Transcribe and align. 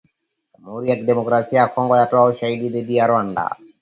Jamhuri 0.57 0.89
ya 0.89 0.95
Kidemokrasia 0.95 1.59
ya 1.59 1.67
kongo 1.67 1.97
yatoa 1.97 2.25
ushahidi 2.25 2.69
dhidi 2.69 2.95
ya 2.95 3.07
Rwanda. 3.07 3.55